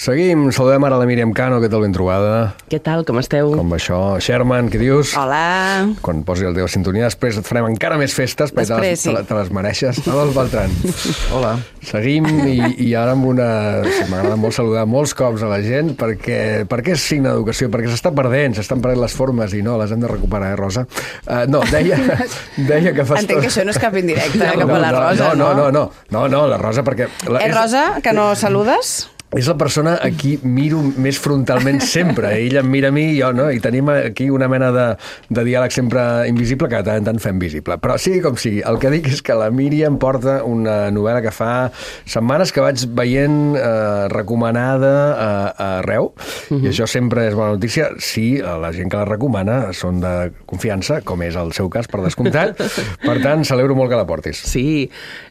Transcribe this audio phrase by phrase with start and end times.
[0.00, 2.54] Seguim, saludem ara la Míriam Cano, què tal ben trobada?
[2.72, 3.50] Què tal, com esteu?
[3.52, 3.98] Com va això?
[4.24, 5.10] Sherman, què dius?
[5.20, 5.90] Hola.
[6.00, 9.10] Quan posi el teu sintonia, després et farem encara més festes, perquè te les, sí.
[9.10, 10.00] te, les- te les mereixes.
[10.08, 10.72] Adolf Beltran.
[11.36, 11.50] Hola.
[11.84, 12.54] Seguim i,
[12.86, 13.50] i ara amb una...
[13.84, 16.40] sí, M'agrada molt saludar molts cops a la gent perquè,
[16.72, 20.00] perquè és signe d'educació, perquè s'està perdent, s'estan perdent les formes i no, les hem
[20.00, 20.86] de recuperar, eh, Rosa?
[21.28, 22.00] Uh, no, deia,
[22.72, 25.04] deia que fa Entenc que això no és cap indirecte cap no, a la no,
[25.10, 25.52] Rosa, no?
[25.52, 25.54] no?
[25.60, 25.86] No, no, no,
[26.16, 27.12] no, no, la Rosa, perquè...
[27.28, 29.10] La, Eh, Rosa, que no saludes?
[29.30, 32.32] És la persona a qui miro més frontalment sempre.
[32.42, 33.46] Ella em mira a mi i jo, no?
[33.54, 34.86] I tenim aquí una mena de,
[35.30, 37.76] de diàleg sempre invisible que de tant en tant fem visible.
[37.78, 41.34] Però sigui com sigui, el que dic és que la Míriam porta una novel·la que
[41.34, 41.70] fa
[42.10, 46.10] setmanes que vaig veient eh, recomanada a, a arreu,
[46.56, 50.14] i això sempre és bona notícia si la gent que la recomana són de
[50.50, 52.58] confiança, com és el seu cas, per descomptat.
[53.06, 54.40] Per tant, celebro molt que la portis.
[54.50, 54.90] Sí,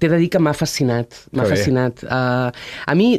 [0.00, 2.04] t'he de dir que m'ha fascinat, m'ha fascinat.
[2.06, 2.50] Uh,
[2.86, 3.12] a mi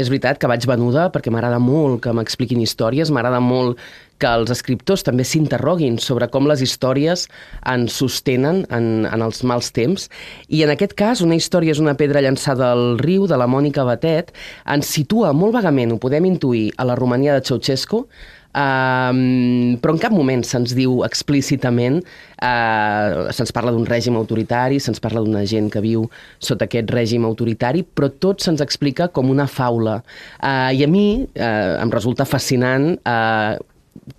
[0.00, 3.80] és veritat que vaig venuda perquè m'agrada molt que m'expliquin històries, m'agrada molt
[4.20, 7.26] que els escriptors també s'interroguin sobre com les històries
[7.68, 10.08] ens sostenen en, en els mals temps.
[10.48, 13.86] I en aquest cas, una història és una pedra llançada al riu, de la Mònica
[13.88, 14.34] Batet,
[14.68, 18.04] ens situa molt vagament, ho podem intuir, a la Romania de Ceausescu,
[18.50, 22.00] Um, però en cap moment se'ns diu explícitament,
[22.42, 26.08] uh, se'ns parla d'un règim autoritari, se'ns parla d'una gent que viu
[26.42, 30.00] sota aquest règim autoritari, però tot se'ns explica com una faula.
[30.42, 33.54] Uh, I a mi uh, em resulta fascinant uh,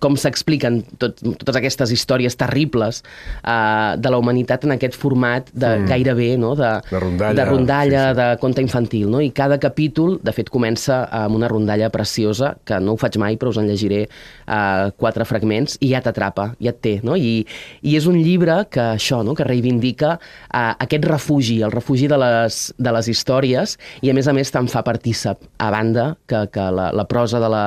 [0.02, 3.02] com s'expliquen tot, totes aquestes històries terribles
[3.42, 5.88] uh, de la humanitat en aquest format de mm.
[5.88, 6.54] gairebé, no?
[6.58, 8.18] de, De rondalla, de, rondalla, sí, sí.
[8.20, 9.06] de conte infantil.
[9.12, 9.22] No?
[9.22, 13.38] I cada capítol, de fet, comença amb una rondalla preciosa, que no ho faig mai,
[13.40, 16.94] però us en llegiré uh, quatre fragments, i ja t'atrapa, ja et té.
[17.06, 17.16] No?
[17.16, 17.46] I,
[17.82, 19.36] I és un llibre que això, no?
[19.38, 24.28] que reivindica uh, aquest refugi, el refugi de les, de les històries, i a més
[24.28, 27.64] a més te'n fa partícip, a banda que, que la, la prosa de la,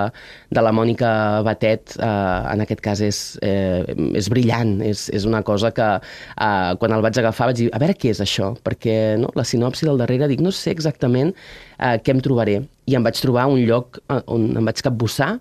[0.51, 1.09] de la Mònica
[1.45, 3.83] Batet, eh, en aquest cas, és, eh,
[4.17, 4.77] és brillant.
[4.85, 8.13] És, és una cosa que eh, quan el vaig agafar vaig dir, a veure què
[8.13, 8.53] és això?
[8.65, 12.61] Perquè no, la sinopsi del darrere dic, no sé exactament eh, què em trobaré.
[12.85, 15.35] I em vaig trobar un lloc eh, on em vaig capbussar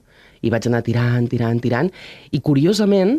[0.44, 1.90] i vaig anar tirant, tirant, tirant.
[2.32, 3.18] I curiosament,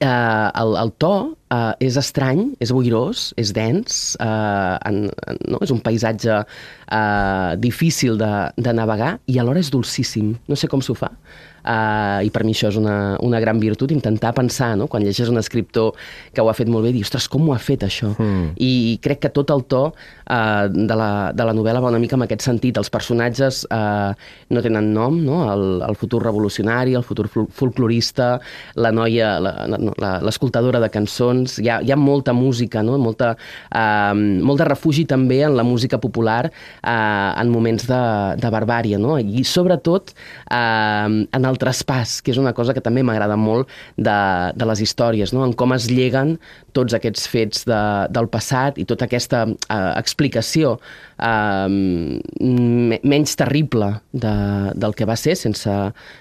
[0.00, 1.12] eh, el, el to
[1.50, 5.60] eh, és estrany, és boirós, és dens, eh, en, en, no?
[5.64, 10.34] és un paisatge eh, difícil de, de navegar i alhora és dolcíssim.
[10.48, 11.12] No sé com s'ho fa.
[11.60, 14.86] Uh, I per mi això és una, una gran virtut, intentar pensar, no?
[14.88, 15.90] quan llegeixes un escriptor
[16.32, 18.14] que ho ha fet molt bé, dir, ostres, com ho ha fet això?
[18.16, 18.46] Mm.
[18.56, 22.00] I, I crec que tot el to uh, de, la, de la novel·la va una
[22.00, 22.80] mica en aquest sentit.
[22.80, 24.16] Els personatges uh,
[24.48, 25.42] no tenen nom, no?
[25.52, 28.30] El, el futur revolucionari, el futur fol- folclorista,
[28.80, 32.98] la noia, la- l'escoltadora de cançons, hi ha, hi ha molta música, no?
[33.00, 33.32] molta,
[33.70, 38.00] uh, molt de refugi també en la música popular uh, en moments de,
[38.40, 39.18] de barbària, no?
[39.20, 44.18] i sobretot uh, en el traspàs, que és una cosa que també m'agrada molt de,
[44.56, 45.44] de les històries, no?
[45.46, 46.36] en com es lleguen
[46.76, 47.82] tots aquests fets de,
[48.14, 50.78] del passat i tota aquesta uh, explicació
[53.02, 54.32] menys terrible de,
[54.74, 55.70] del que va ser, sense,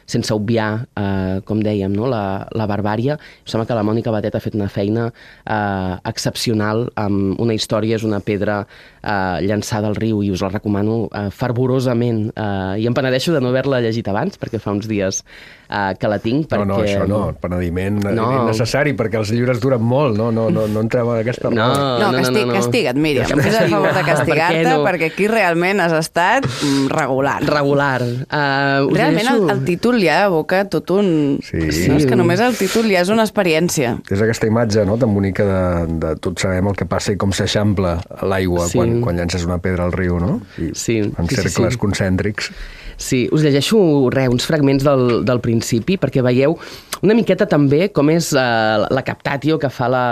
[0.09, 2.07] sense obviar, uh, com dèiem, no?
[2.11, 3.17] la, la barbària.
[3.17, 7.97] Em sembla que la Mònica Batet ha fet una feina uh, excepcional amb una història,
[7.99, 12.29] és una pedra uh, llançada al riu i us la recomano uh, fervorosament.
[12.35, 15.23] Uh, I em penedeixo de no haver-la llegit abans, perquè fa uns dies
[15.69, 16.47] uh, que la tinc.
[16.51, 16.65] Perquè...
[16.65, 18.13] No, no, això no, penediment No.
[18.15, 18.45] no.
[18.49, 21.97] necessari, perquè els llibres duren molt, no, no, no, no entreu en aquesta No, raó.
[22.03, 23.39] No, castig, castiga't, Míriam.
[23.39, 24.83] Fes el favor de Per castigar-te, no?
[24.85, 26.47] perquè aquí realment has estat
[26.89, 27.39] regular.
[27.45, 28.01] Regular.
[28.03, 31.39] Uh, us Realment el, llegeixo- el títol ja evoca tot un...
[31.43, 31.61] Sí.
[31.89, 33.95] No, és que només el títol ja és una experiència.
[34.09, 35.61] És aquesta imatge no, tan bonica de,
[36.01, 37.97] de tots sabem el que passa i com s'eixampla
[38.27, 38.77] l'aigua Sí.
[38.79, 40.39] quan, quan llances una pedra al riu, no?
[40.57, 41.79] I Sí, en sí, sí, cercles sí.
[41.81, 42.51] concèntrics.
[42.99, 43.79] Sí, us llegeixo
[44.11, 46.57] re, uns fragments del, del principi perquè veieu
[46.99, 50.03] una miqueta també com és uh, la captatio que fa la,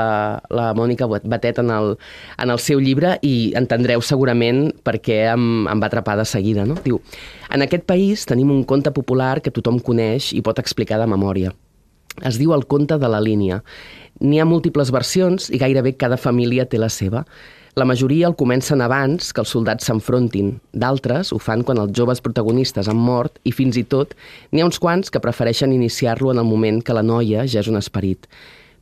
[0.47, 1.97] la Mònica Batet en el,
[2.39, 6.63] en el seu llibre i entendreu segurament per què em, em va atrapar de seguida.
[6.63, 6.79] No?
[6.85, 7.01] Diu,
[7.51, 11.51] en aquest país tenim un conte popular que tothom coneix i pot explicar de memòria.
[12.25, 13.59] Es diu el conte de la línia.
[14.23, 17.25] N'hi ha múltiples versions i gairebé cada família té la seva.
[17.77, 20.47] La majoria el comencen abans que els soldats s'enfrontin.
[20.73, 24.15] D'altres ho fan quan els joves protagonistes han mort i fins i tot
[24.49, 27.69] n'hi ha uns quants que prefereixen iniciar-lo en el moment que la noia ja és
[27.69, 28.25] un esperit.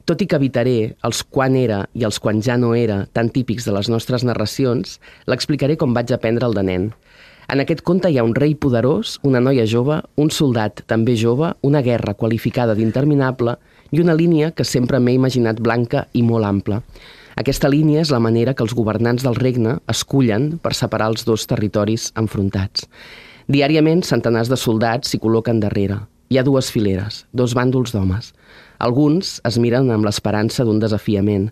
[0.08, 0.78] Tot i que evitaré
[1.10, 4.96] els quan era i els quan ja no era tan típics de les nostres narracions,
[5.28, 6.88] l'explicaré com vaig aprendre el de nen.
[7.52, 11.52] En aquest conte hi ha un rei poderós, una noia jove, un soldat també jove,
[11.68, 13.60] una guerra qualificada d'interminable
[13.92, 16.80] i una línia que sempre m'he imaginat blanca i molt ampla.
[17.36, 21.44] Aquesta línia és la manera que els governants del regne escullen per separar els dos
[21.52, 22.86] territoris enfrontats.
[23.52, 26.00] Diàriament, centenars de soldats s'hi col·loquen darrere.
[26.32, 28.32] Hi ha dues fileres, dos bàndols d'homes.
[28.80, 31.50] Alguns es miren amb l'esperança d'un desafiament.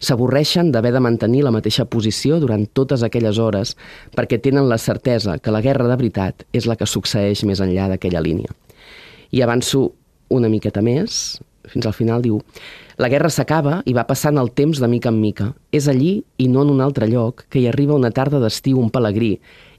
[0.00, 3.76] S'avorreixen d'haver de mantenir la mateixa posició durant totes aquelles hores
[4.16, 7.90] perquè tenen la certesa que la guerra de veritat és la que succeeix més enllà
[7.92, 8.50] d'aquella línia.
[9.30, 9.90] I avanço
[10.32, 11.38] una miqueta més,
[11.72, 12.40] fins al final diu
[12.96, 15.50] la guerra s'acaba i va passant el temps de mica en mica.
[15.70, 18.88] És allí, i no en un altre lloc, que hi arriba una tarda d'estiu un
[18.90, 19.34] pelegrí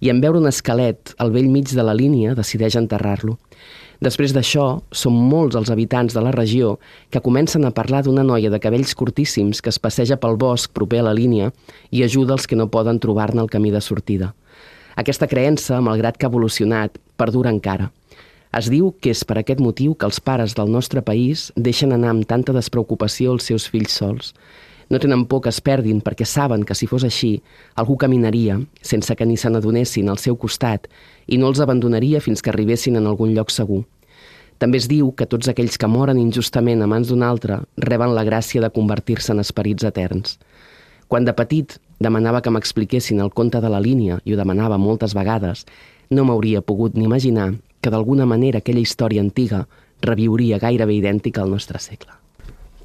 [0.06, 3.40] i en veure un esquelet al vell mig de la línia decideix enterrar-lo.
[4.06, 6.76] Després d'això, són molts els habitants de la regió
[7.10, 11.02] que comencen a parlar d'una noia de cabells curtíssims que es passeja pel bosc proper
[11.02, 11.50] a la línia
[11.90, 14.36] i ajuda els que no poden trobar-ne el camí de sortida.
[14.98, 17.90] Aquesta creença, malgrat que ha evolucionat, perdura encara.
[18.56, 22.14] Es diu que és per aquest motiu que els pares del nostre país deixen anar
[22.14, 24.34] amb tanta despreocupació els seus fills sols.
[24.90, 27.42] No tenen por que es perdin perquè saben que si fos així,
[27.76, 30.88] algú caminaria sense que ni se n'adonessin al seu costat
[31.28, 33.84] i no els abandonaria fins que arribessin en algun lloc segur.
[34.58, 38.24] També es diu que tots aquells que moren injustament a mans d'un altre reben la
[38.26, 40.40] gràcia de convertir-se en esperits eterns.
[41.08, 45.14] Quan de petit demanava que m'expliquessin el conte de la línia, i ho demanava moltes
[45.14, 45.66] vegades,
[46.10, 47.52] no m'hauria pogut ni imaginar
[47.88, 49.64] que d'alguna manera aquella història antiga
[50.04, 52.12] reviuria gairebé idèntica al nostre segle.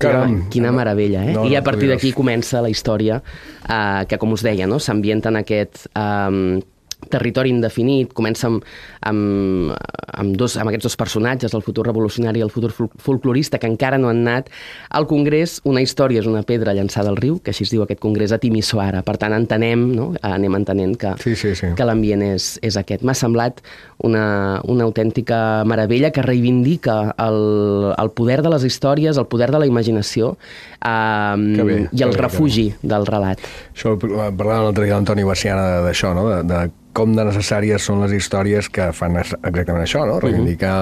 [0.02, 0.48] Caram.
[0.50, 1.34] Quina meravella, eh?
[1.34, 4.78] No, No, I a partir d'aquí comença la història eh, que, com us deia, no?
[4.82, 6.62] s'ambienta en aquest eh,
[7.10, 8.62] territori indefinit, comença amb,
[9.08, 9.72] amb,
[10.12, 13.66] amb, dos, amb aquests dos personatges, el futur revolucionari i el futur fol- folclorista, que
[13.70, 14.50] encara no han anat
[14.90, 15.60] al Congrés.
[15.64, 18.38] Una història és una pedra llançada al riu, que així es diu aquest Congrés a
[18.38, 19.02] Timisoara.
[19.02, 20.12] Per tant, entenem, no?
[20.22, 21.72] anem entenent que, Sí, sí, sí.
[21.76, 23.02] que l'ambient és, és aquest.
[23.02, 23.60] M'ha semblat
[24.02, 29.58] una, una autèntica meravella que reivindica el, el poder de les històries, el poder de
[29.62, 30.36] la imaginació
[30.84, 33.40] eh, Que bé, i el bé, refugi del relat.
[33.74, 36.28] Això parlava l'altre dia l'Antoni Baciana d'això, no?
[36.30, 40.18] De, de com de necessàries són les històries que fan exactament això, no?
[40.20, 40.74] Reivindicar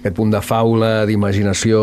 [0.00, 1.80] aquest punt de faula, d'imaginació,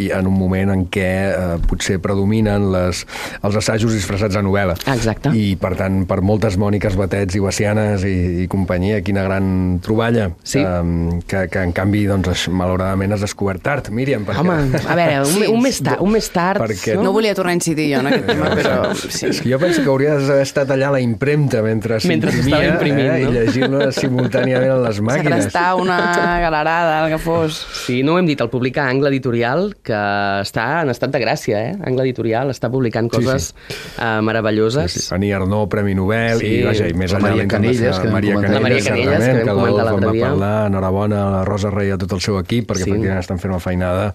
[0.00, 3.04] i en un moment en què eh, potser predominen les,
[3.44, 4.74] els assajos disfressats de novel·la.
[4.92, 5.32] Exacte.
[5.36, 10.30] I, per tant, per moltes Mòniques Batets i Bacianes i, i companyia, quina gran troballa.
[10.44, 10.60] Sí.
[10.60, 14.26] Eh, que, que, en canvi, doncs, es- malauradament has descobert tard, Míriam.
[14.28, 14.44] Perquè...
[14.44, 15.48] Home, a veure, un, Sí.
[15.50, 16.60] un, més, tard, un més tard...
[16.64, 19.26] Perquè- No volia tornar a incidir jo en aquest tema, però sí.
[19.32, 22.64] És que jo penso que hauries d'haver estat allà a la impremta mentre Mentre s'estava
[22.68, 23.30] imprimint, eh, no?
[23.30, 25.44] i llegir-lo simultàniament en les màquines.
[25.44, 25.98] Segrestar una
[26.40, 27.58] galerada, el que fos.
[27.84, 29.94] Sí, no ho hem dit, el publica Angle Editorial, que
[30.42, 31.76] està en estat de gràcia, eh?
[31.84, 33.24] Angle Editorial està publicant Sí, sí.
[33.24, 33.54] coses
[33.98, 34.92] eh, meravelloses.
[34.92, 36.46] Sí, Annie Arnaud, Premi Nobel, Sí.
[36.46, 38.34] i vaja, i més La enllà Maria Canelles, que Maria.
[38.34, 40.28] Canelles, La Maria Canelles, que vam comentar l'altre va dia.
[40.28, 42.90] parlar, enhorabona a la Rosa Rey i a tot el seu equip, perquè Sí.
[42.90, 44.12] efectivament estan fent una feinada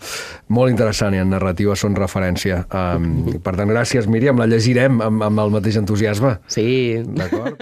[0.49, 2.65] molt interessant i en narrativa són referència.
[2.73, 6.37] Um, per tant, gràcies, Míriam, la llegirem amb, amb el mateix entusiasme.
[6.47, 7.01] Sí.
[7.05, 7.61] D'acord?